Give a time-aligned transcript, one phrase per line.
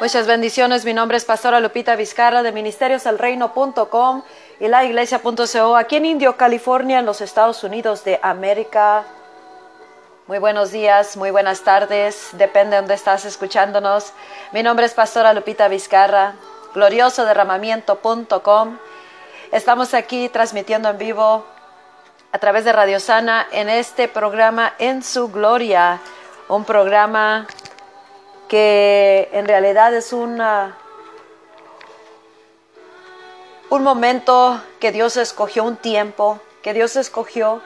[0.00, 0.84] Muchas bendiciones.
[0.84, 4.22] Mi nombre es Pastora Lupita Vizcarra de ministerioselreino.com
[4.60, 9.04] y la iglesia.co aquí en Indio, California, en los Estados Unidos de América.
[10.26, 14.12] Muy buenos días, muy buenas tardes, depende de dónde estás escuchándonos.
[14.52, 16.34] Mi nombre es Pastora Lupita Vizcarra,
[16.74, 18.78] gloriosoderramamiento.com.
[19.52, 21.44] Estamos aquí transmitiendo en vivo
[22.32, 26.00] a través de Radio Sana en este programa En su Gloria,
[26.48, 27.46] un programa
[28.48, 30.76] que en realidad es una,
[33.70, 37.60] un momento que Dios escogió, un tiempo que Dios escogió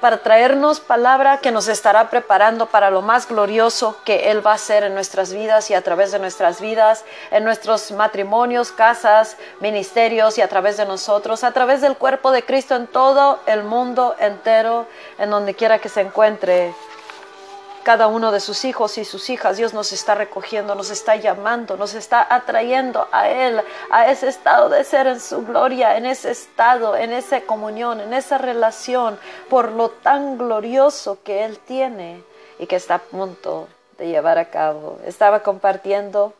[0.00, 4.54] para traernos palabra que nos estará preparando para lo más glorioso que Él va a
[4.54, 10.38] hacer en nuestras vidas y a través de nuestras vidas, en nuestros matrimonios, casas, ministerios
[10.38, 14.14] y a través de nosotros, a través del cuerpo de Cristo en todo el mundo
[14.20, 14.86] entero,
[15.18, 16.72] en donde quiera que se encuentre
[17.88, 19.56] cada uno de sus hijos y sus hijas.
[19.56, 24.68] Dios nos está recogiendo, nos está llamando, nos está atrayendo a Él, a ese estado
[24.68, 29.18] de ser en su gloria, en ese estado, en esa comunión, en esa relación,
[29.48, 32.22] por lo tan glorioso que Él tiene
[32.58, 34.98] y que está a punto de llevar a cabo.
[35.06, 36.34] Estaba compartiendo,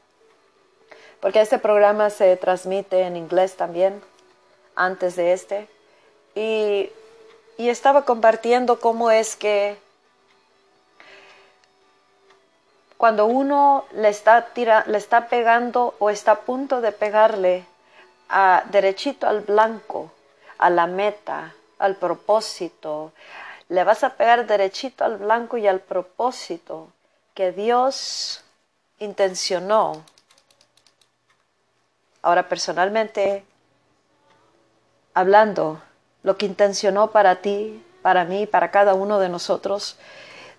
[1.18, 4.02] porque este programa se transmite en inglés también,
[4.76, 5.66] antes de este,
[6.34, 6.90] y,
[7.56, 9.78] y estaba compartiendo cómo es que
[12.98, 17.64] cuando uno le está, le está pegando o está a punto de pegarle
[18.28, 20.10] a, derechito al blanco,
[20.58, 23.12] a la meta, al propósito,
[23.68, 26.88] le vas a pegar derechito al blanco y al propósito
[27.34, 28.42] que Dios
[28.98, 30.02] intencionó.
[32.20, 33.44] Ahora personalmente,
[35.14, 35.80] hablando,
[36.24, 39.96] lo que intencionó para ti, para mí, para cada uno de nosotros,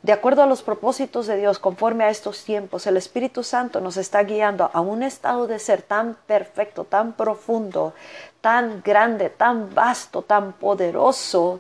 [0.02, 3.98] de acuerdo a los propósitos de Dios, conforme a estos tiempos, el Espíritu Santo nos
[3.98, 7.94] está guiando a un estado de ser tan perfecto, tan profundo,
[8.40, 11.60] tan grande, tan vasto, tan poderoso,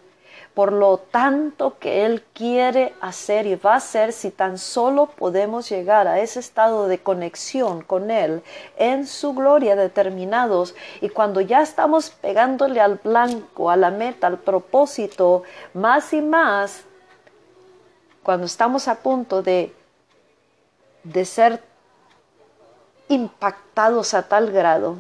[0.54, 5.70] por lo tanto que Él quiere hacer y va a hacer si tan solo podemos
[5.70, 8.42] llegar a ese estado de conexión con Él
[8.78, 10.76] en su gloria determinados.
[11.02, 15.44] Y cuando ya estamos pegándole al blanco, a la meta, al propósito,
[15.74, 16.86] más y más,
[18.24, 19.74] cuando estamos a punto de,
[21.04, 21.64] de ser
[23.08, 24.98] impactados a tal grado,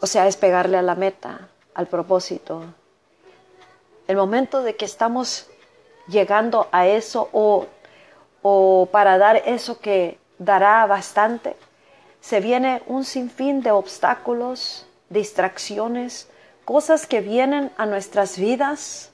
[0.00, 2.64] o sea, es pegarle a la meta, al propósito.
[4.06, 5.46] El momento de que estamos
[6.08, 7.66] llegando a eso o,
[8.42, 11.56] o para dar eso que dará bastante,
[12.20, 16.28] se viene un sinfín de obstáculos, distracciones,
[16.64, 19.10] cosas que vienen a nuestras vidas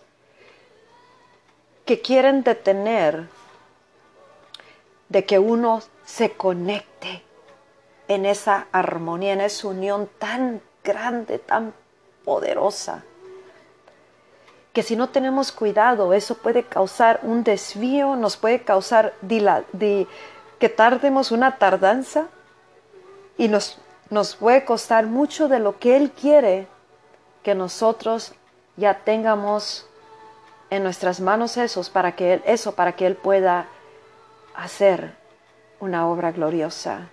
[1.87, 3.29] que quieren detener
[5.09, 7.23] de que uno se conecte
[8.09, 11.73] en esa armonía, en esa unión tan grande, tan
[12.25, 13.05] poderosa,
[14.73, 21.31] que si no tenemos cuidado, eso puede causar un desvío, nos puede causar que tardemos
[21.31, 22.27] una tardanza
[23.39, 23.79] y nos,
[24.11, 26.67] nos puede costar mucho de lo que Él quiere
[27.43, 28.35] que nosotros
[28.77, 29.86] ya tengamos
[30.77, 33.67] en nuestras manos esos para que él, eso para que Él pueda
[34.55, 35.15] hacer
[35.81, 37.09] una obra gloriosa.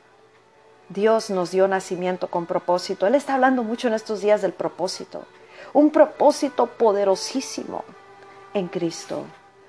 [0.89, 3.07] Dios nos dio nacimiento con propósito.
[3.07, 5.25] Él está hablando mucho en estos días del propósito.
[5.73, 7.83] Un propósito poderosísimo
[8.53, 9.25] en Cristo.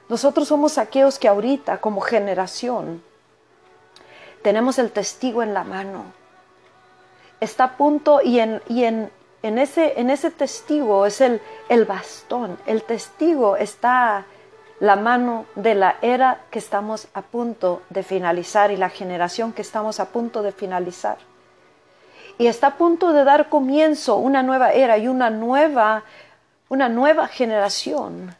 [0.08, 3.02] Nosotros somos aquellos que ahorita como generación
[4.42, 6.04] tenemos el testigo en la mano.
[7.40, 9.10] Está a punto y en, y en,
[9.44, 11.38] en ese, en ese testigo es el,
[11.68, 12.56] el bastón.
[12.64, 14.24] El testigo está
[14.80, 19.60] la mano de la era que estamos a punto de finalizar y la generación que
[19.60, 21.18] estamos a punto de finalizar.
[22.38, 26.04] Y está a punto de dar comienzo una nueva era y una nueva,
[26.70, 28.34] una nueva generación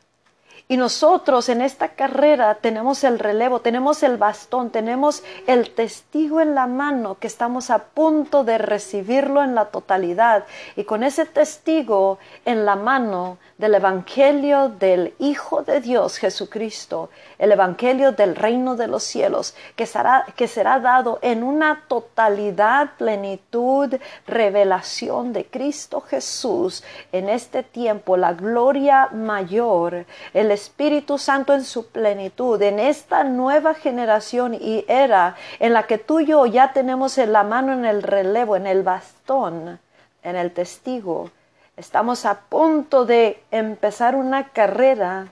[0.67, 6.55] y nosotros en esta carrera tenemos el relevo, tenemos el bastón, tenemos el testigo en
[6.55, 10.45] la mano que estamos a punto de recibirlo en la totalidad.
[10.75, 17.53] Y con ese testigo en la mano del Evangelio del Hijo de Dios Jesucristo, el
[17.53, 23.95] Evangelio del reino de los cielos, que será, que será dado en una totalidad, plenitud,
[24.27, 26.83] revelación de Cristo Jesús
[27.13, 33.75] en este tiempo, la gloria mayor, el Espíritu Santo en su plenitud, en esta nueva
[33.75, 37.85] generación y era en la que tú y yo ya tenemos en la mano en
[37.85, 39.79] el relevo, en el bastón,
[40.23, 41.31] en el testigo.
[41.77, 45.27] Estamos a punto de empezar una carrera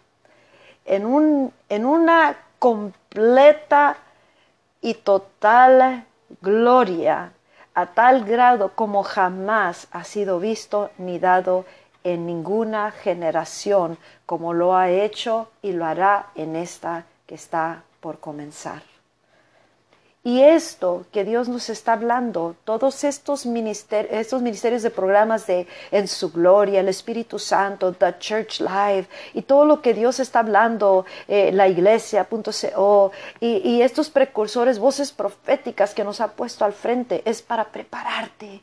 [0.84, 3.96] en, un, en una completa
[4.80, 6.04] y total
[6.40, 7.32] gloria
[7.74, 11.64] a tal grado como jamás ha sido visto ni dado
[12.04, 18.18] en ninguna generación como lo ha hecho y lo hará en esta que está por
[18.18, 18.82] comenzar.
[20.24, 25.66] Y esto que Dios nos está hablando, todos estos ministerios, estos ministerios de programas de
[25.90, 30.38] En su gloria, el Espíritu Santo, The Church Live, y todo lo que Dios está
[30.38, 33.10] hablando, eh, la iglesia.co,
[33.40, 38.62] y, y estos precursores, voces proféticas que nos ha puesto al frente, es para prepararte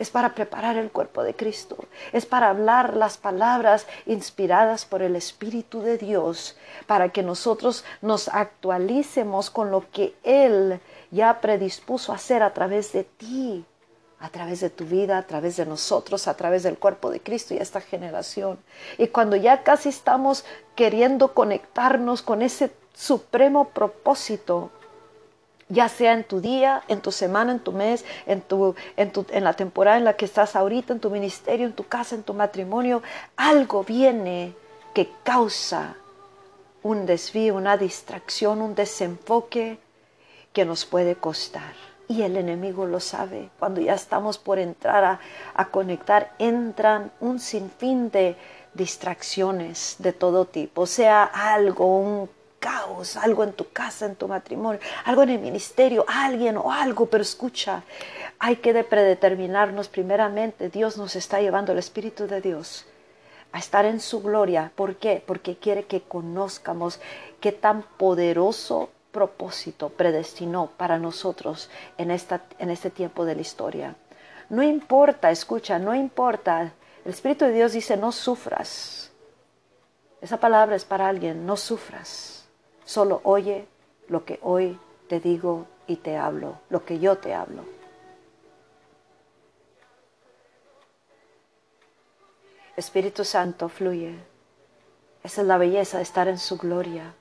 [0.00, 1.76] es para preparar el cuerpo de Cristo,
[2.12, 6.56] es para hablar las palabras inspiradas por el Espíritu de Dios,
[6.86, 10.80] para que nosotros nos actualicemos con lo que Él
[11.10, 13.66] ya predispuso a hacer a través de ti,
[14.20, 17.52] a través de tu vida, a través de nosotros, a través del cuerpo de Cristo
[17.52, 18.58] y esta generación.
[18.96, 24.70] Y cuando ya casi estamos queriendo conectarnos con ese supremo propósito,
[25.70, 29.24] ya sea en tu día, en tu semana, en tu mes, en, tu, en, tu,
[29.30, 32.24] en la temporada en la que estás ahorita, en tu ministerio, en tu casa, en
[32.24, 33.02] tu matrimonio,
[33.36, 34.54] algo viene
[34.92, 35.96] que causa
[36.82, 39.78] un desvío, una distracción, un desenfoque
[40.52, 41.74] que nos puede costar.
[42.08, 43.50] Y el enemigo lo sabe.
[43.60, 45.20] Cuando ya estamos por entrar a,
[45.54, 48.36] a conectar, entran un sinfín de
[48.74, 54.80] distracciones de todo tipo, sea algo, un caos, algo en tu casa, en tu matrimonio,
[55.04, 57.82] algo en el ministerio, alguien o algo, pero escucha,
[58.38, 62.86] hay que predeterminarnos primeramente, Dios nos está llevando el Espíritu de Dios
[63.52, 64.70] a estar en su gloria.
[64.76, 65.22] ¿Por qué?
[65.26, 67.00] Porque quiere que conozcamos
[67.40, 71.68] qué tan poderoso propósito predestinó para nosotros
[71.98, 73.96] en, esta, en este tiempo de la historia.
[74.48, 76.72] No importa, escucha, no importa.
[77.04, 79.10] El Espíritu de Dios dice, no sufras.
[80.20, 82.39] Esa palabra es para alguien, no sufras.
[82.90, 83.68] Solo oye
[84.08, 84.76] lo que hoy
[85.08, 87.62] te digo y te hablo, lo que yo te hablo.
[92.76, 94.18] Espíritu Santo fluye.
[95.22, 97.14] Esa es la belleza de estar en su gloria.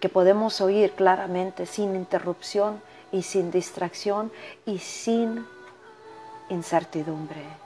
[0.00, 2.80] Que podemos oír claramente, sin interrupción
[3.12, 4.32] y sin distracción
[4.64, 5.46] y sin
[6.48, 7.65] incertidumbre.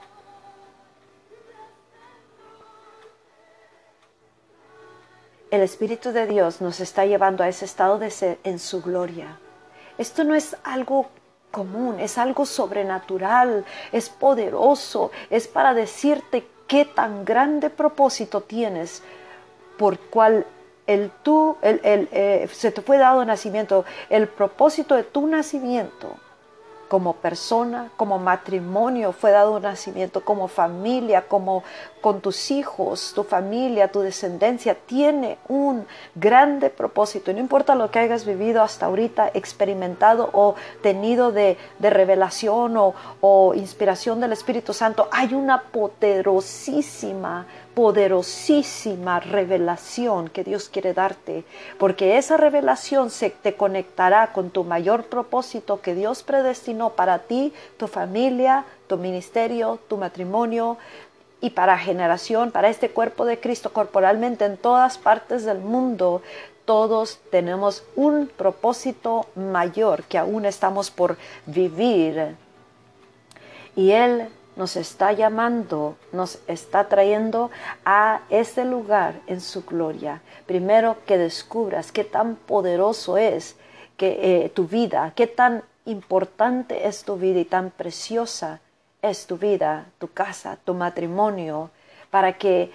[5.51, 9.37] El Espíritu de Dios nos está llevando a ese estado de ser en su gloria.
[9.97, 11.09] Esto no es algo
[11.51, 19.03] común, es algo sobrenatural, es poderoso, es para decirte qué tan grande propósito tienes
[19.77, 20.45] por cual
[20.87, 26.15] el tú, el, eh, se te fue dado nacimiento, el propósito de tu nacimiento
[26.91, 31.63] como persona, como matrimonio fue dado un nacimiento, como familia, como
[32.01, 37.31] con tus hijos, tu familia, tu descendencia, tiene un grande propósito.
[37.31, 42.93] Y no importa lo que hayas vivido hasta ahorita, experimentado o tenido de, revelación o,
[43.21, 51.43] o inspiración del Espíritu Santo, hay una poderosísima poderosísima revelación que Dios quiere darte,
[51.77, 57.53] porque esa revelación se te conectará con tu mayor propósito que Dios predestinó para ti,
[57.77, 60.77] tu familia, tu ministerio, tu matrimonio
[61.39, 66.21] y para generación, para este cuerpo de Cristo corporalmente en todas partes del mundo.
[66.65, 72.35] Todos tenemos un propósito mayor que aún estamos por vivir.
[73.75, 74.29] Y Él
[74.61, 77.49] nos está llamando, nos está trayendo
[77.83, 80.21] a ese lugar en su gloria.
[80.45, 83.55] Primero que descubras qué tan poderoso es
[83.97, 88.59] que, eh, tu vida, qué tan importante es tu vida y tan preciosa
[89.01, 91.71] es tu vida, tu casa, tu matrimonio,
[92.11, 92.71] para que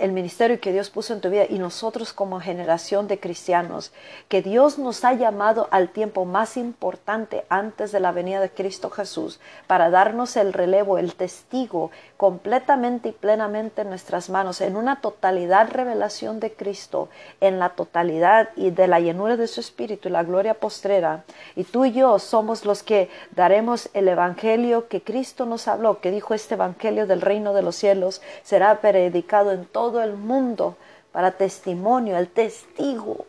[0.00, 3.92] el ministerio que Dios puso en tu vida y nosotros como generación de cristianos,
[4.28, 8.88] que Dios nos ha llamado al tiempo más importante antes de la venida de Cristo
[8.88, 15.02] Jesús, para darnos el relevo, el testigo completamente y plenamente en nuestras manos, en una
[15.02, 17.10] totalidad revelación de Cristo,
[17.42, 21.24] en la totalidad y de la llenura de su Espíritu y la gloria postrera.
[21.56, 26.10] Y tú y yo somos los que daremos el Evangelio que Cristo nos habló, que
[26.10, 30.76] dijo este Evangelio del reino de los cielos, será será predicado en todo el mundo
[31.10, 33.26] para testimonio, el testigo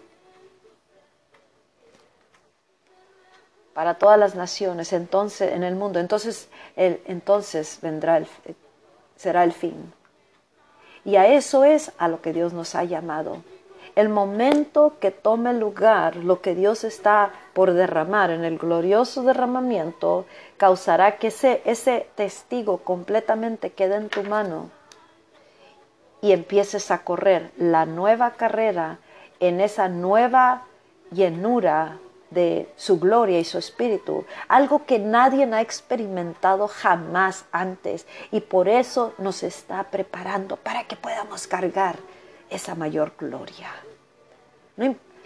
[3.73, 8.27] para todas las naciones, entonces en el mundo, entonces el, entonces vendrá el,
[9.15, 9.91] será el fin.
[11.03, 13.41] Y a eso es a lo que Dios nos ha llamado.
[13.95, 20.27] El momento que tome lugar lo que Dios está por derramar en el glorioso derramamiento
[20.57, 24.69] causará que ese, ese testigo completamente quede en tu mano
[26.23, 28.97] y empieces a correr la nueva carrera
[29.41, 30.63] en esa nueva
[31.11, 31.99] llenura
[32.31, 38.69] de su gloria y su espíritu, algo que nadie ha experimentado jamás antes y por
[38.69, 41.97] eso nos está preparando para que podamos cargar
[42.49, 43.69] esa mayor gloria.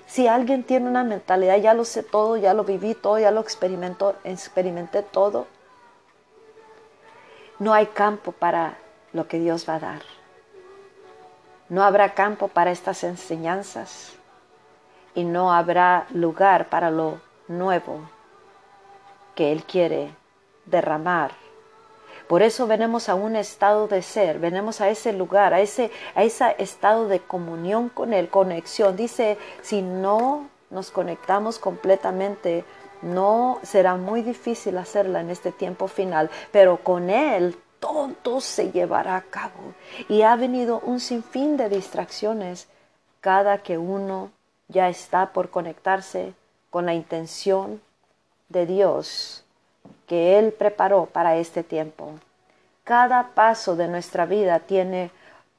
[0.08, 3.42] si alguien tiene una mentalidad, ya lo sé todo, ya lo viví todo, ya lo
[3.42, 5.46] experimentó, experimenté todo,
[7.60, 8.80] no hay campo para
[9.14, 10.17] lo que Dios va a dar.
[11.70, 14.14] No habrá campo para estas enseñanzas
[15.16, 18.10] y no habrá lugar para lo nuevo
[19.36, 20.16] que Él quiere
[20.66, 21.32] derramar.
[22.28, 26.24] Por eso venimos a un estado de ser, venimos a ese lugar, a ese, a
[26.24, 28.98] ese estado de comunión con Él, conexión.
[28.98, 32.66] Dice, si no nos conectamos completamente,
[33.02, 37.58] no será muy difícil hacerla en este tiempo final, pero con Él
[38.24, 39.74] todo se llevará a cabo.
[40.10, 42.68] Y ha venido un sinfín de distracciones
[43.22, 44.32] cada que uno
[44.68, 46.34] ya está por conectarse
[46.70, 47.82] con la intención
[48.50, 49.44] de Dios
[50.08, 52.14] que Él preparó para este tiempo.
[52.84, 55.12] Cada paso de nuestra vida tiene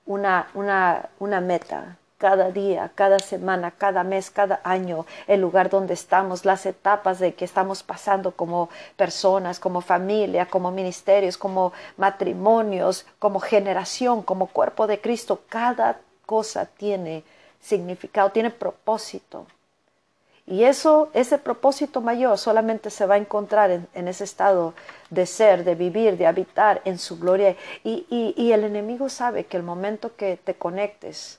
[0.06, 5.94] una, una, una meta, cada día, cada semana, cada mes, cada año, el lugar donde
[5.94, 13.06] estamos, las etapas de que estamos pasando como personas, como familia, como ministerios, como matrimonios,
[13.20, 15.42] como generación, como cuerpo de Cristo.
[15.48, 17.22] Cada cosa tiene
[17.60, 19.46] significado, tiene propósito.
[20.44, 24.74] Y eso, ese propósito mayor solamente se va a encontrar en, ese estado
[25.10, 27.54] de ser, de vivir, de habitar en su gloria.
[27.84, 31.38] Y, y el enemigo sabe que el momento que te conectes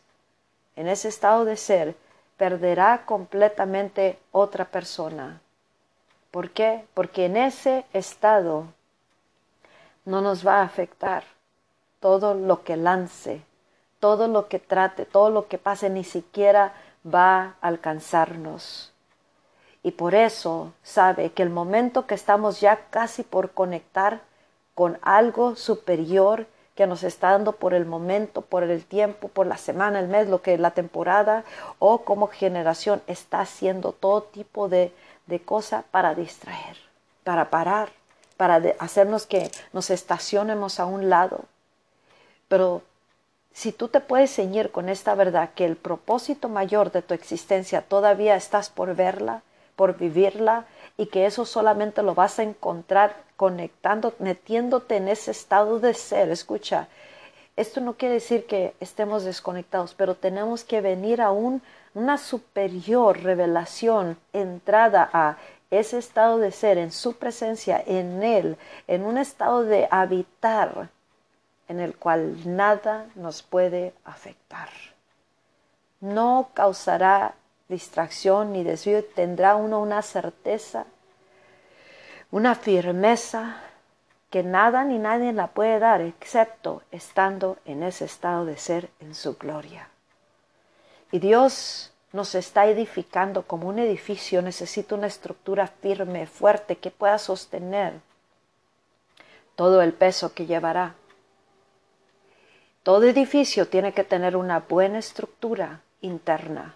[0.80, 1.96] en ese estado de ser,
[2.38, 5.42] perderá completamente otra persona.
[6.32, 6.86] ¿Por qué?
[6.94, 8.66] Porque en ese estado
[10.06, 11.24] no nos va a afectar
[12.00, 13.44] todo lo que lance
[14.00, 16.74] todo lo que trate, todo lo que pase, ni siquiera
[17.06, 18.92] va a alcanzarnos.
[19.84, 24.22] Y por eso sabe que el momento que estamos ya casi por conectar
[24.76, 26.48] con algo superior
[26.80, 30.30] que nos está dando por el momento, por el tiempo, por la semana, el mes,
[30.30, 31.44] lo que la temporada
[31.78, 34.94] o como generación está haciendo todo tipo de,
[35.28, 36.78] de cosa para distraer,
[37.26, 37.90] para parar,
[38.38, 41.42] para hacernos que nos estacionemos a un lado.
[42.48, 42.82] Pero
[43.52, 47.82] si tú te puedes ceñir con esta verdad que el propósito mayor de tu existencia
[47.82, 49.42] todavía estás por verla,
[49.76, 50.64] por vivirla
[51.00, 56.30] y que eso solamente lo vas a encontrar conectando, metiéndote en ese estado de ser.
[56.30, 56.90] Escucha,
[57.56, 64.18] esto no quiere decir que estemos desconectados, pero tenemos que venir a una superior revelación,
[64.34, 65.38] entrada a
[65.72, 70.90] ese estado de ser, en su presencia, en Él, en un estado de habitar
[71.70, 74.68] en el cual nada nos puede afectar.
[76.02, 77.36] No causará
[77.70, 80.86] distracción ni desvío, tendrá uno una certeza,
[82.32, 83.62] una firmeza
[84.30, 89.16] que nada ni nadie la puede dar excepto estando en ese estado de ser en
[89.16, 89.90] su gloria.
[91.12, 97.18] Y Dios nos está edificando como un edificio, necesita una estructura firme, fuerte, que pueda
[97.18, 97.94] sostener
[99.56, 100.96] todo el peso que llevará.
[102.84, 106.76] Todo edificio tiene que tener una buena estructura interna.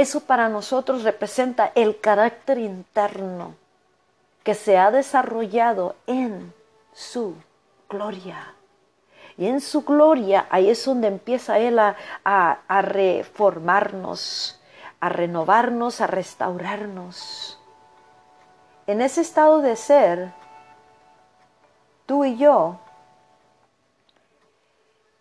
[0.00, 3.54] Eso para nosotros representa el carácter interno
[4.42, 6.54] que se ha desarrollado en
[6.94, 7.34] su
[7.86, 8.54] gloria.
[9.36, 14.58] Y en su gloria ahí es donde empieza Él a, a reformarnos,
[15.00, 17.60] a renovarnos, a restaurarnos.
[18.86, 20.32] En ese estado de ser,
[22.06, 22.80] tú y yo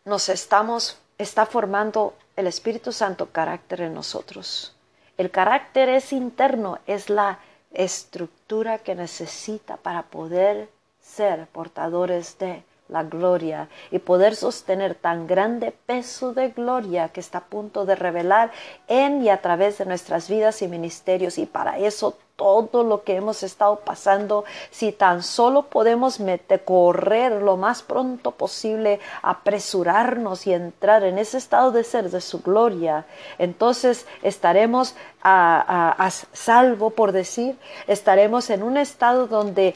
[0.06, 4.74] nos estamos, está formando el Espíritu Santo carácter en nosotros.
[5.18, 7.40] El carácter es interno, es la
[7.74, 10.70] estructura que necesita para poder
[11.02, 17.40] ser portadores de la gloria y poder sostener tan grande peso de gloria que está
[17.40, 18.52] a punto de revelar
[18.88, 21.38] en y a través de nuestras vidas y ministerios.
[21.38, 27.34] Y para eso todo lo que hemos estado pasando, si tan solo podemos meter, correr
[27.42, 33.06] lo más pronto posible, apresurarnos y entrar en ese estado de ser de su gloria,
[33.38, 39.76] entonces estaremos a, a salvo, por decir, estaremos en un estado donde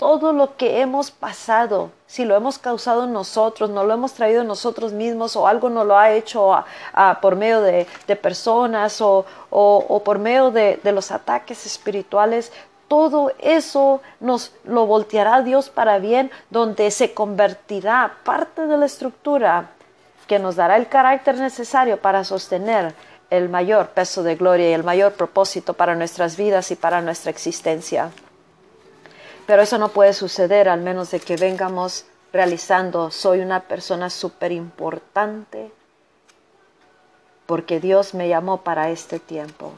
[0.00, 4.94] todo lo que hemos pasado, si lo hemos causado nosotros, no lo hemos traído nosotros
[4.94, 6.64] mismos o algo nos lo ha hecho
[7.20, 9.26] por medio de, personas o,
[10.02, 12.50] por medio de, de los ataques espirituales,
[12.88, 19.68] todo eso nos lo volteará Dios para bien, donde se convertirá parte de la estructura
[20.26, 22.94] que nos dará el carácter necesario para sostener
[23.28, 27.30] el mayor peso de gloria y el mayor propósito para nuestras vidas y para nuestra
[27.30, 28.10] existencia.
[29.50, 34.52] Pero eso no puede suceder al menos de que vengamos realizando, soy una persona súper
[34.52, 35.72] importante
[37.46, 39.72] porque Dios me llamó para este tiempo.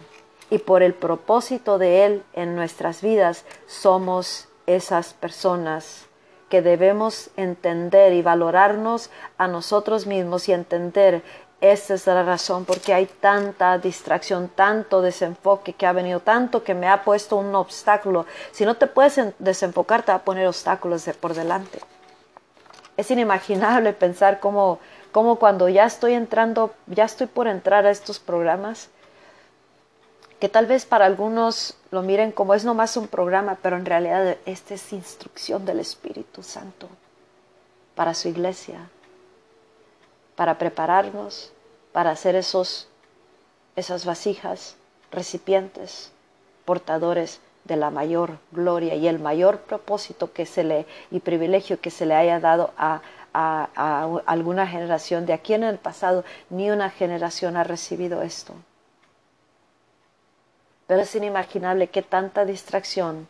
[0.51, 6.05] Y por el propósito de Él en nuestras vidas somos esas personas
[6.51, 11.23] que debemos entender y valorarnos a nosotros mismos y entender
[11.63, 16.75] esta es la razón porque hay tanta distracción, tanto desenfoque que ha venido, tanto que
[16.75, 18.27] me ha puesto un obstáculo.
[18.51, 21.79] Si no te puedes desenfocar, te va a poner obstáculos por delante.
[22.97, 24.81] Es inimaginable pensar cómo,
[25.13, 28.89] cómo cuando ya estoy entrando, ya estoy por entrar a estos programas,
[30.41, 34.37] que tal vez para algunos lo miren como es nomás un programa, pero en realidad
[34.47, 36.89] esta es instrucción del Espíritu Santo
[37.95, 38.91] para su iglesia,
[40.37, 41.53] para prepararnos,
[41.93, 42.89] para hacer esos,
[43.77, 44.77] esas vasijas,
[45.11, 46.13] recipientes,
[46.65, 51.91] portadores de la mayor gloria y el mayor propósito que se le y privilegio que
[51.91, 56.71] se le haya dado a, a, a alguna generación de aquí en el pasado, ni
[56.71, 58.55] una generación ha recibido esto.
[60.87, 63.29] Pero es inimaginable que tanta distracción,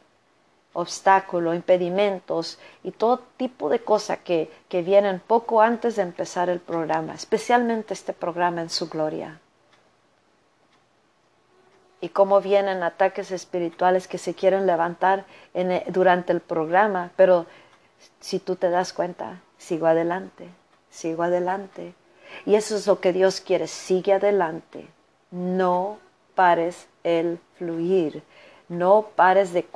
[0.72, 6.60] obstáculo, impedimentos y todo tipo de cosas que, que vienen poco antes de empezar el
[6.60, 9.38] programa, especialmente este programa en su gloria.
[12.00, 15.24] Y cómo vienen ataques espirituales que se quieren levantar
[15.54, 17.46] en, durante el programa, pero
[18.20, 20.48] si tú te das cuenta, sigo adelante,
[20.90, 21.94] sigo adelante.
[22.46, 24.88] Y eso es lo que Dios quiere, sigue adelante,
[25.30, 25.98] no
[26.34, 28.22] pares el fluir.
[28.72, 29.66] No pares de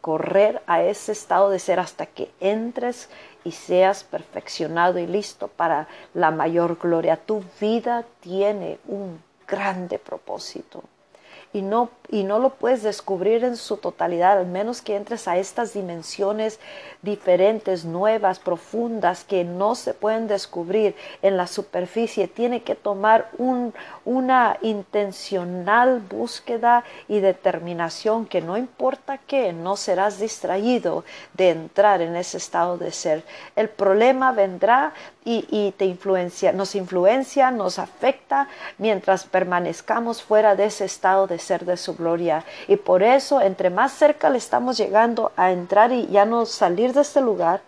[0.00, 3.10] correr a ese estado de ser hasta que entres
[3.44, 7.18] y seas perfeccionado y listo para la mayor gloria.
[7.18, 10.82] Tu vida tiene un grande propósito
[11.52, 15.38] y no, y no lo puedes descubrir en su totalidad, al menos que entres a
[15.38, 16.58] estas dimensiones
[17.02, 22.26] diferentes, nuevas, profundas, que no se pueden descubrir en la superficie.
[22.26, 23.72] Tiene que tomar un,
[24.04, 32.16] una intencional búsqueda y determinación que no importa qué, no serás distraído de entrar en
[32.16, 33.24] ese estado de ser.
[33.54, 34.92] El problema vendrá
[35.24, 41.64] y, te influencia, nos influencia, nos afecta mientras permanezcamos fuera de ese estado de ser
[41.64, 42.44] de su gloria.
[42.66, 46.92] Y por eso, entre más cerca le estamos llegando a entrar y ya no salir
[46.92, 47.60] de este lugar,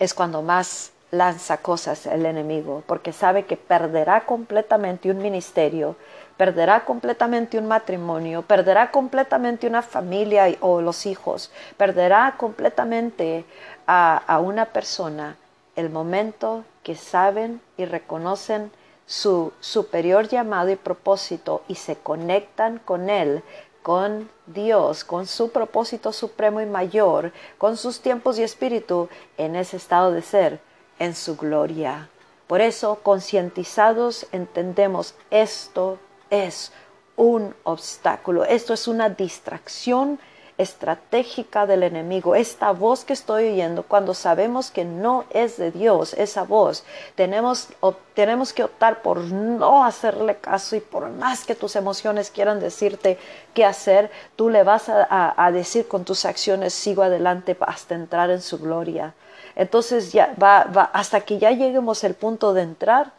[0.00, 5.96] es cuando más lanza cosas el enemigo, porque sabe que perderá completamente un ministerio,
[6.36, 13.44] perderá completamente un matrimonio, perderá completamente una familia o los hijos, perderá completamente
[13.86, 15.36] a, a una persona
[15.76, 18.70] el momento que saben y reconocen
[19.10, 23.42] su superior llamado y propósito y se conectan con Él,
[23.82, 29.78] con Dios, con su propósito supremo y mayor, con sus tiempos y espíritu en ese
[29.78, 30.60] estado de ser,
[31.00, 32.08] en su gloria.
[32.46, 35.98] Por eso, concientizados, entendemos esto
[36.30, 36.70] es
[37.16, 40.20] un obstáculo, esto es una distracción
[40.60, 46.14] estratégica del enemigo, esta voz que estoy oyendo, cuando sabemos que no es de Dios,
[46.14, 47.68] esa voz, tenemos,
[48.14, 53.18] tenemos que optar por no hacerle caso y por más que tus emociones quieran decirte
[53.54, 58.42] qué hacer, tú le vas a, decir con tus acciones, sigo adelante hasta entrar en
[58.42, 59.14] su gloria.
[59.56, 63.12] Entonces ya va, va, hasta que ya lleguemos al punto de entrar,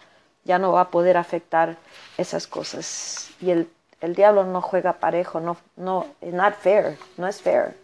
[0.44, 1.78] ya no va a poder afectar
[2.18, 3.30] esas cosas.
[3.42, 3.68] Y el
[4.02, 7.78] el diablo no juega parejo, no, no, not fair, no es fair.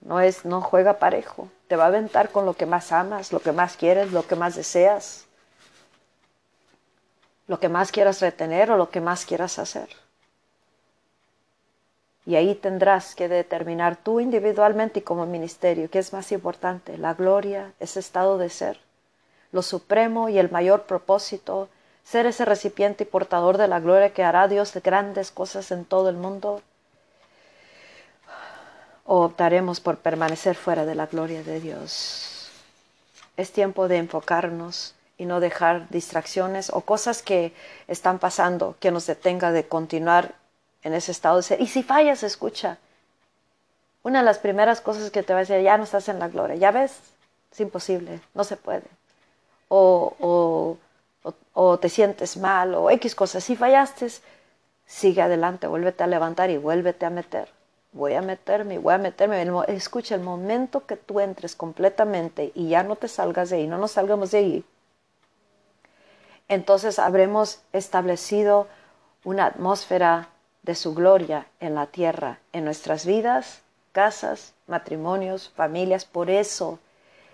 [0.00, 1.48] No es, no juega parejo.
[1.68, 4.34] Te va a aventar con lo que más amas, lo que más quieres, lo que
[4.34, 5.26] más deseas,
[7.46, 9.88] lo que más quieras retener o lo que más quieras hacer.
[12.26, 17.14] Y ahí tendrás que determinar tú individualmente y como ministerio qué es más importante, la
[17.14, 18.80] gloria, ese estado de ser,
[19.52, 21.68] lo supremo y el mayor propósito
[22.04, 25.84] ser ese recipiente y portador de la gloria que hará Dios de grandes cosas en
[25.84, 26.62] todo el mundo?
[29.04, 32.50] ¿O optaremos por permanecer fuera de la gloria de Dios?
[33.36, 37.52] Es tiempo de enfocarnos y no dejar distracciones o cosas que
[37.88, 40.34] están pasando que nos detenga de continuar
[40.82, 41.60] en ese estado de ser.
[41.60, 42.78] Y si fallas, escucha.
[44.02, 46.28] Una de las primeras cosas que te va a decir, ya no estás en la
[46.28, 46.98] gloria, ya ves,
[47.52, 48.82] es imposible, no se puede.
[49.68, 50.76] O, o
[51.52, 53.44] o, te sientes mal o X cosas.
[53.44, 54.08] Si fallaste,
[54.86, 57.48] sigue adelante, vuélvete a levantar y vuélvete a meter.
[57.92, 59.44] Voy a meterme, voy a meterme.
[59.68, 63.78] Escucha, el momento que tú entres completamente y ya no te salgas de ahí, no
[63.78, 64.64] nos salgamos de ahí,
[66.52, 68.66] entonces habremos establecido
[69.24, 70.28] una atmósfera
[70.62, 73.62] de su gloria en la tierra, en nuestras vidas,
[73.92, 76.04] casas, matrimonios, familias.
[76.04, 76.78] Por eso,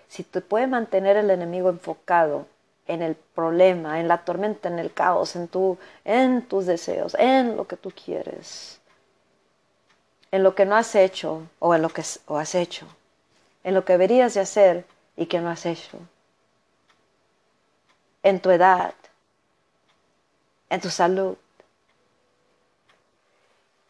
[0.07, 2.45] si te puede mantener el enemigo enfocado
[2.89, 7.55] en el problema, en la tormenta, en el caos, en, tu, en tus deseos, en
[7.55, 8.81] lo que tú quieres,
[10.31, 12.87] en lo que no has hecho o en lo que has hecho,
[13.63, 15.99] en lo que deberías de hacer y que no has hecho,
[18.23, 18.95] en tu edad,
[20.71, 21.37] en tu salud,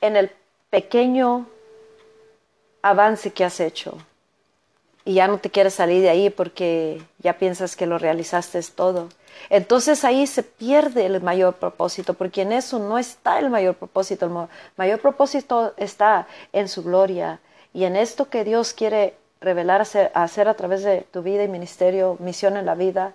[0.02, 0.30] en el
[0.70, 1.48] pequeño
[2.82, 3.98] avance que has hecho
[5.10, 9.10] y ya no te quieres salir de ahí porque ya piensas que lo realizaste todo.
[9.50, 14.28] Entonces ahí se pierde el mayor propósito, porque en eso no está el mayor propósito.
[14.28, 17.39] El mayor propósito está en su gloria
[17.74, 21.48] y en esto que Dios quiere revelar, hacer, hacer a través de tu vida y
[21.48, 23.13] ministerio, misión en la vida.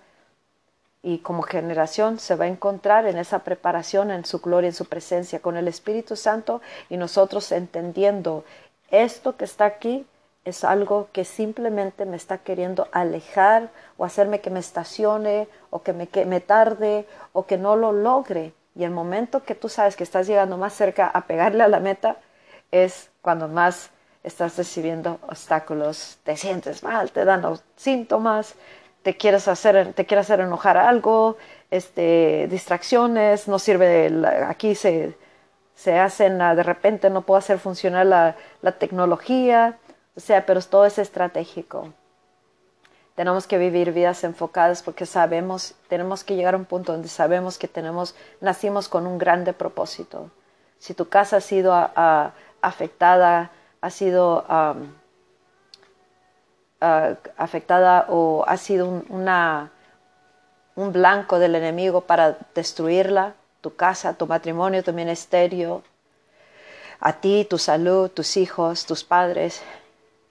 [1.01, 4.87] Y como generación se va a encontrar en esa preparación, en su gloria, en su
[4.87, 8.45] presencia, con el Espíritu Santo y nosotros entendiendo
[8.91, 10.05] esto que está aquí
[10.45, 15.93] es algo que simplemente me está queriendo alejar o hacerme que me estacione o que
[15.93, 18.53] me, me tarde o que no lo logre.
[18.75, 21.81] Y el momento que tú sabes que estás llegando más cerca a pegarle a la
[21.81, 22.17] meta
[22.71, 23.91] es cuando más
[24.23, 28.55] estás recibiendo obstáculos, te sientes mal, te dan los síntomas,
[29.03, 31.37] te quieres hacer, te quieres hacer enojar algo,
[31.71, 34.11] este, distracciones, no sirve,
[34.47, 35.15] aquí se,
[35.75, 39.79] se hacen, de repente no puedo hacer funcionar la, la tecnología,
[40.17, 41.93] o sea, pero todo es estratégico.
[43.15, 47.59] Tenemos que vivir vidas enfocadas porque sabemos, tenemos que llegar a un punto donde sabemos
[47.59, 50.31] que tenemos, nacimos con un grande propósito.
[50.79, 51.73] Si tu casa ha sido
[52.61, 53.51] afectada,
[53.81, 54.45] ha sido
[56.81, 59.71] afectada o ha sido un, una,
[60.75, 65.83] un blanco del enemigo para destruirla, tu casa, tu matrimonio, tu ministerio,
[67.01, 69.63] a ti, tu salud, tus hijos, tus padres,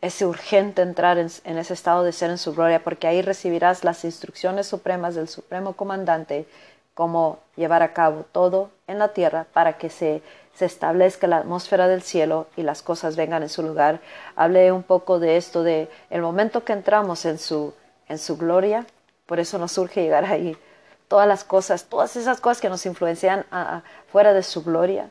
[0.04, 4.04] es urgente entrar en, ese estado de ser en su gloria, porque ahí recibirás las
[4.04, 6.46] instrucciones supremas del Supremo Comandante,
[6.94, 10.22] cómo llevar a cabo todo en la tierra para que se,
[10.56, 14.02] se establezca la atmósfera del cielo y las cosas vengan en su lugar.
[14.36, 17.74] Hablé un poco de esto, de el momento que entramos en su,
[18.10, 18.86] en su gloria,
[19.26, 20.58] por eso nos surge llegar ahí.
[21.08, 23.46] Todas las cosas, todas esas cosas que nos influencian
[24.12, 25.10] fuera de su gloria,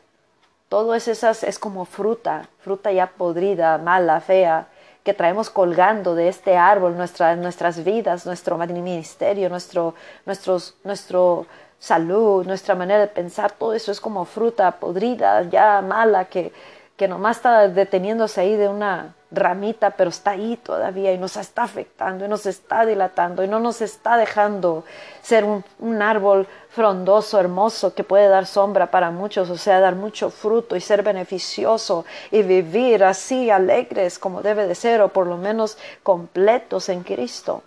[0.69, 4.67] todo esas es como fruta, fruta ya podrida, mala, fea,
[5.03, 11.45] que traemos colgando de este árbol nuestra, nuestras vidas, nuestro ministerio, nuestro, nuestros, nuestro
[11.77, 16.53] salud, nuestra manera de pensar, todo eso es como fruta podrida, ya mala, que,
[16.95, 21.63] que nomás está deteniéndose ahí de una ramita, pero está ahí todavía y nos está
[21.63, 24.83] afectando y nos está dilatando y no nos está dejando
[25.21, 30.29] ser un, árbol frondoso, hermoso, que puede dar sombra para muchos, o sea, dar mucho
[30.29, 35.37] fruto y ser beneficioso y vivir así alegres como debe de ser, o por lo
[35.37, 37.63] menos completos en Cristo.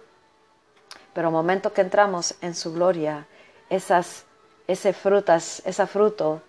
[1.12, 3.26] Pero momento que entramos en su gloria,
[3.70, 4.24] esas,
[4.66, 6.42] ese frutas, ese fruto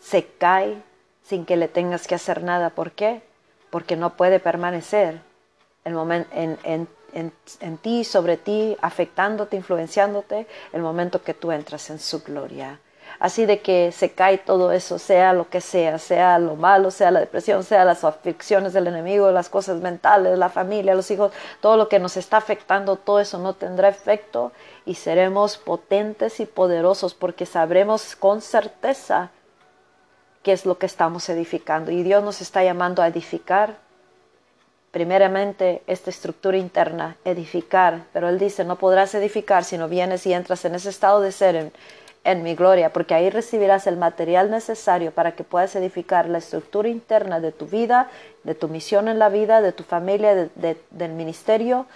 [0.00, 0.82] se cae
[1.22, 2.70] sin que le tengas que hacer nada.
[2.70, 3.22] ¿Por qué?
[3.70, 5.20] Porque no puede permanecer
[5.84, 11.90] el en, en, en, en, ti, sobre ti, afectándote, influenciándote, el momento que tú entras
[11.90, 12.78] en su gloria.
[13.18, 17.10] Así de que se cae todo eso, sea lo que sea, sea lo malo, sea
[17.10, 21.76] la depresión, sea las aflicciones del enemigo, las cosas mentales, la familia, los hijos, todo
[21.76, 24.52] lo que nos está afectando, todo eso no tendrá efecto
[24.86, 29.30] y seremos potentes y poderosos porque sabremos con certeza
[30.42, 31.90] qué es lo que estamos edificando.
[31.90, 33.78] Y Dios nos está llamando a edificar,
[34.90, 38.04] primeramente, esta estructura interna, edificar.
[38.12, 41.32] Pero Él dice, no podrás edificar si no vienes y entras en ese estado de
[41.32, 41.72] ser
[42.24, 46.88] en, mi gloria, porque ahí recibirás el material necesario para que puedas edificar la estructura
[46.88, 48.10] interna de tu vida,
[48.44, 51.86] de tu misión en la vida, de tu familia, del ministerio.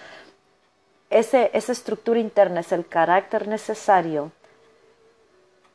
[1.11, 4.33] Esa estructura interna es el carácter necesario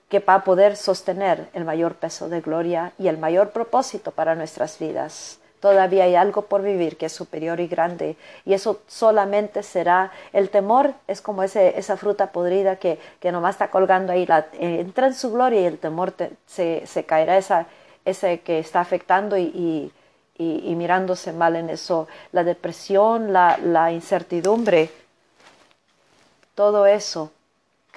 [0.09, 4.79] que para poder sostener el mayor peso de gloria y el mayor propósito para nuestras
[4.79, 5.39] vidas.
[5.59, 10.49] Todavía hay algo por vivir que es superior y grande y eso solamente será, el
[10.49, 15.07] temor es como ese, esa fruta podrida que, que nomás está colgando ahí, la, entra
[15.07, 16.13] en su gloria y el temor
[16.47, 17.67] se, se, caerá esa,
[18.05, 19.91] ese que está afectando y, y,
[20.71, 22.07] y, mirándose mal en eso.
[22.31, 24.89] La depresión, la, la incertidumbre,
[26.55, 27.31] todo eso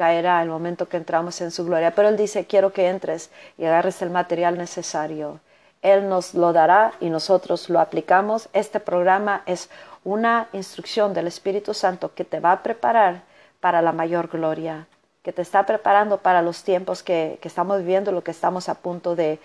[0.02, 1.92] caerá el momento que entramos en su gloria.
[1.94, 5.38] Pero Él dice, quiero que entres y agarres el material necesario.
[5.80, 8.48] Él nos lo dará y nosotros lo aplicamos.
[8.52, 9.70] Este programa es
[10.02, 13.22] una instrucción del Espíritu Santo que te va a preparar
[13.60, 14.88] para la mayor gloria.
[15.22, 19.14] que te está preparando para los tiempos que, estamos viviendo, lo que estamos a punto
[19.14, 19.38] de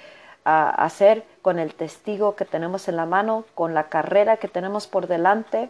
[0.44, 5.06] hacer, con el testigo que tenemos en la mano, con la carrera que tenemos por
[5.06, 5.70] delante.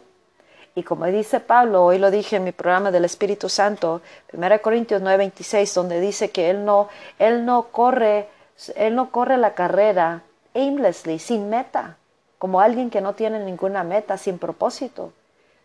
[0.77, 5.01] Y como dice Pablo, hoy lo dije en mi programa del Espíritu Santo, 1 Corintios
[5.01, 6.87] 9:26, donde dice que él no,
[7.17, 8.27] él no corre,
[8.75, 10.21] él no corre la carrera
[10.53, 11.97] aimlessly, sin meta,
[12.37, 15.13] como alguien que no tiene ninguna meta, sin propósito.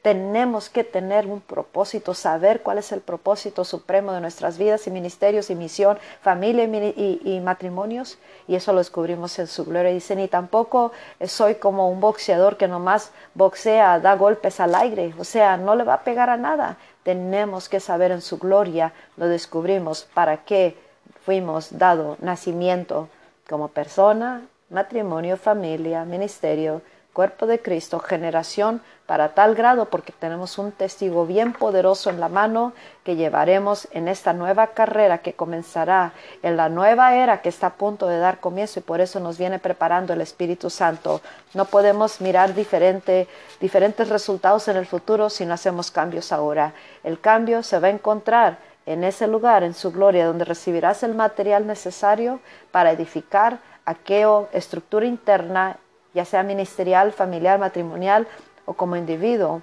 [0.02, 4.90] Tenemos que tener un propósito, saber cuál es el propósito supremo de nuestras vidas y
[4.90, 8.18] ministerios y misión, familia y, matrimonios.
[8.48, 9.92] Y eso lo descubrimos en su gloria.
[9.92, 10.90] Dice, ni tampoco
[11.24, 15.14] soy como un boxeador que nomás boxea, da golpes al aire.
[15.20, 16.78] O sea, no le va a pegar a nada.
[17.04, 20.76] Tenemos que saber en su gloria, lo descubrimos, para qué
[21.24, 23.08] fuimos dado nacimiento
[23.48, 26.82] como persona, matrimonio, familia, ministerio,
[27.12, 32.28] cuerpo de Cristo, generación, para tal grado, porque tenemos un testigo bien poderoso en la
[32.28, 32.72] mano
[33.04, 37.74] que llevaremos en esta nueva carrera que comenzará en la nueva era que está a
[37.74, 41.20] punto de dar comienzo y por eso nos viene preparando el Espíritu Santo.
[41.52, 43.28] No podemos mirar diferente,
[43.60, 46.72] diferentes resultados en el futuro si no hacemos cambios ahora.
[47.04, 51.14] El cambio se va a encontrar en ese lugar, en su gloria, donde recibirás el
[51.14, 55.76] material necesario para edificar aquella estructura interna
[56.14, 58.26] ya sea ministerial, familiar, matrimonial
[58.64, 59.62] o como individuo,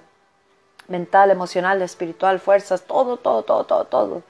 [0.88, 4.22] mental, emocional, espiritual, fuerzas, todo, todo, todo, todo, todo,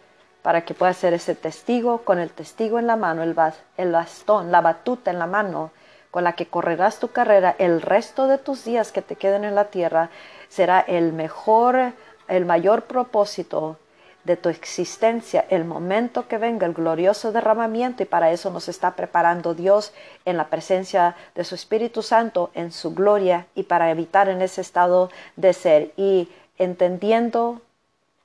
[0.43, 3.35] para que puedas ser ese testigo con el testigo en la mano, el,
[3.77, 5.71] el bastón, la batuta en la mano,
[6.11, 9.55] con la que correrás tu carrera el resto de tus días que te queden en
[9.55, 10.11] la tierra,
[10.49, 11.93] será el mejor,
[12.29, 13.77] el mayor propósito
[14.25, 18.95] de tu existencia el momento que venga el glorioso derramamiento y para eso nos está
[18.95, 19.93] preparando Dios
[20.25, 24.61] en la presencia de su Espíritu Santo en su gloria y para evitar en ese
[24.61, 26.29] estado de ser y
[26.59, 27.63] entendiendo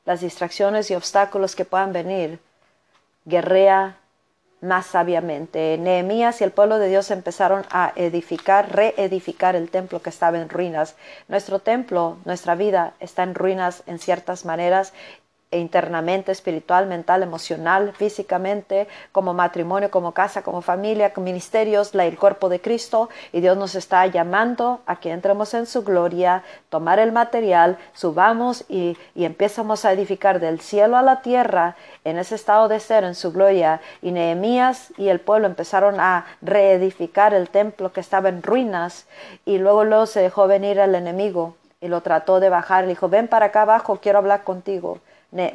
[0.05, 2.39] las distracciones y obstáculos que puedan venir,
[3.25, 3.97] guerrea
[4.61, 5.77] más sabiamente.
[5.77, 10.49] Nehemías y el pueblo de Dios empezaron a edificar, reedificar el templo que estaba en
[10.49, 10.95] ruinas.
[11.27, 14.93] Nuestro templo, nuestra vida está en ruinas en ciertas maneras
[15.57, 22.49] internamente, espiritual, mental, emocional, físicamente, como matrimonio, como casa, como familia, como ministerios, el cuerpo
[22.49, 23.09] de Cristo.
[23.31, 28.65] Y Dios nos está llamando a que entremos en su gloria, tomar el material, subamos
[28.69, 33.03] y, y empezamos a edificar del cielo a la tierra en ese estado de ser,
[33.03, 33.81] en su gloria.
[34.01, 39.07] Y Nehemías y el pueblo empezaron a reedificar el templo que estaba en ruinas
[39.45, 42.83] y luego luego se dejó venir el enemigo y lo trató de bajar.
[42.83, 44.99] Le dijo, ven para acá abajo, quiero hablar contigo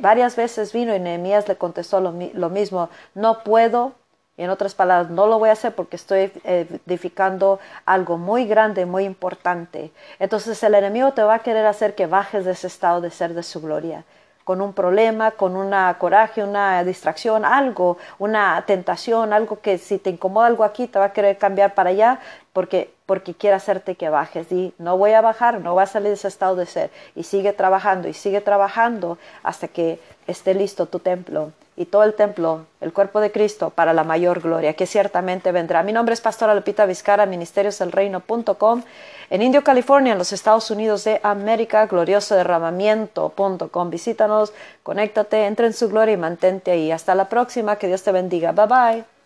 [0.00, 3.92] varias veces vino y Nehemías le contestó lo, mismo, no puedo,
[4.36, 9.04] en otras palabras, no lo voy a hacer porque estoy edificando algo muy grande, muy
[9.04, 9.92] importante.
[10.18, 13.34] Entonces el enemigo te va a querer hacer que bajes de ese estado de ser
[13.34, 14.04] de su gloria
[14.44, 20.10] con un problema, con una coraje, una distracción, algo, una tentación, algo que si te
[20.10, 22.18] incomoda algo aquí te va a querer cambiar para allá
[22.52, 24.52] porque porque quiere hacerte que bajes.
[24.52, 26.92] Y no voy a bajar, no va a salir de ese estado de ser.
[27.16, 32.14] Y sigue trabajando y sigue trabajando hasta que esté listo tu templo y todo el
[32.14, 35.82] templo, el cuerpo de Cristo, para la mayor gloria, que ciertamente vendrá.
[35.82, 38.84] Mi nombre es Pastora Lupita Vizcara, ministeriosdelreino.com,
[39.28, 43.90] en Indio, California, en los Estados Unidos de América, gloriosoderramamiento.com.
[43.90, 44.52] Visítanos,
[44.84, 46.92] conéctate, entra en su gloria y mantente ahí.
[46.92, 48.52] Hasta la próxima, que Dios te bendiga.
[48.52, 49.19] Bye bye.